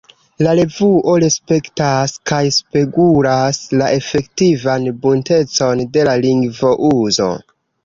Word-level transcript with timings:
La 0.45 0.53
revuo 0.59 1.11
respektas 1.23 2.15
kaj 2.31 2.39
spegulas 2.55 3.61
la 3.83 3.91
efektivan 3.99 4.89
buntecon 5.05 5.87
de 5.99 6.09
la 6.11 6.19
lingvouzo. 6.27 7.33